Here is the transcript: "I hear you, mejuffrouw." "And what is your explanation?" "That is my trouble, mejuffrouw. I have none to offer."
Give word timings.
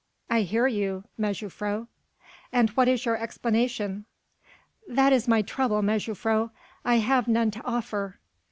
"I 0.31 0.41
hear 0.41 0.65
you, 0.65 1.03
mejuffrouw." 1.19 1.85
"And 2.51 2.71
what 2.71 2.87
is 2.87 3.05
your 3.05 3.17
explanation?" 3.17 4.05
"That 4.87 5.13
is 5.13 5.27
my 5.27 5.43
trouble, 5.43 5.83
mejuffrouw. 5.83 6.49
I 6.83 6.95
have 6.95 7.27
none 7.27 7.51
to 7.51 7.63
offer." 7.63 8.17